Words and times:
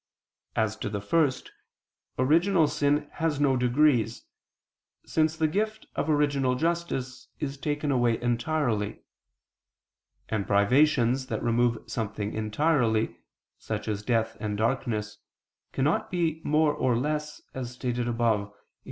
As 0.55 0.75
to 0.77 0.89
the 0.89 0.99
first, 0.99 1.51
original 2.17 2.67
sin 2.67 3.07
has 3.11 3.39
no 3.39 3.55
degrees, 3.55 4.25
since 5.05 5.37
the 5.37 5.47
gift 5.47 5.85
of 5.95 6.09
original 6.09 6.55
justice 6.55 7.27
is 7.39 7.55
taken 7.55 7.91
away 7.91 8.19
entirely; 8.19 9.03
and 10.27 10.47
privations 10.47 11.27
that 11.27 11.43
remove 11.43 11.77
something 11.87 12.33
entirely, 12.33 13.15
such 13.59 13.87
as 13.87 14.01
death 14.01 14.35
and 14.39 14.57
darkness, 14.57 15.19
cannot 15.71 16.09
be 16.09 16.41
more 16.43 16.73
or 16.73 16.97
less, 16.97 17.39
as 17.53 17.69
stated 17.73 18.07
above 18.07 18.49
(Q. 18.49 18.59